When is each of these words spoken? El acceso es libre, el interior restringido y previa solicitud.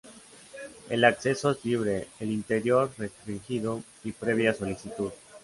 El 0.89 1.03
acceso 1.03 1.51
es 1.51 1.63
libre, 1.63 2.07
el 2.19 2.31
interior 2.31 2.91
restringido 2.97 3.83
y 4.03 4.11
previa 4.13 4.51
solicitud. 4.51 5.11